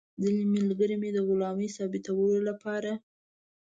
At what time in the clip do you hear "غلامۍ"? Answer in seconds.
1.27-1.69